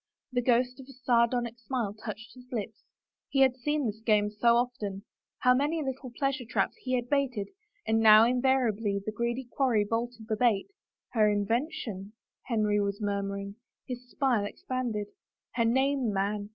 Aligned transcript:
The 0.31 0.41
ghost 0.41 0.79
of 0.79 0.87
a 0.89 0.93
sardonic 0.93 1.59
smile 1.59 1.93
touched 1.93 2.33
his 2.33 2.47
full 2.49 2.57
lips— 2.57 2.81
he 3.29 3.41
had 3.41 3.55
seen 3.55 3.85
this 3.85 4.01
game 4.01 4.31
so 4.31 4.55
often 4.55 5.03
I 5.05 5.49
How 5.49 5.53
many 5.53 5.83
little 5.83 6.09
pleasure 6.17 6.43
traps 6.43 6.75
he 6.77 6.93
had 6.95 7.07
baited— 7.07 7.49
and 7.87 8.03
how 8.03 8.25
invariably 8.25 8.99
the 9.05 9.11
greedy 9.11 9.47
quarry 9.51 9.85
bolted 9.85 10.25
the 10.27 10.37
baitl" 10.37 10.69
Her 11.13 11.29
invention?" 11.29 12.13
Henry 12.47 12.79
was 12.81 12.99
murmuring. 12.99 13.57
His 13.87 14.09
smile 14.09 14.43
expanded. 14.45 15.05
*' 15.33 15.53
Her 15.57 15.65
name, 15.65 16.11
man. 16.11 16.49